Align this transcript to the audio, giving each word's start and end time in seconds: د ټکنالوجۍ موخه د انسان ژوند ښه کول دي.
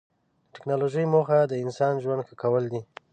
د 0.45 0.47
ټکنالوجۍ 0.55 1.05
موخه 1.13 1.39
د 1.47 1.53
انسان 1.63 1.93
ژوند 2.03 2.21
ښه 2.27 2.35
کول 2.43 2.63
دي. 2.71 2.81